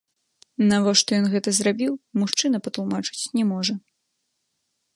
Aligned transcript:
Навошта 0.71 1.11
ён 1.23 1.27
гэта 1.33 1.49
зрабіў, 1.57 1.93
мужчына 2.21 2.57
патлумачыць 2.69 3.29
не 3.41 3.49
можа. 3.51 3.73